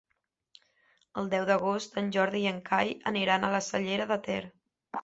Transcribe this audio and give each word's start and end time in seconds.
El 1.21 1.29
deu 1.35 1.45
d'agost 1.51 2.01
en 2.03 2.09
Jordi 2.17 2.43
i 2.47 2.51
en 2.55 2.59
Cai 2.73 2.95
aniran 3.13 3.47
a 3.51 3.55
la 3.59 3.65
Cellera 3.71 4.13
de 4.17 4.21
Ter. 4.31 4.43